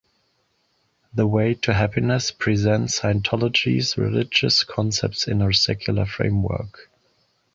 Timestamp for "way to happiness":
1.27-2.31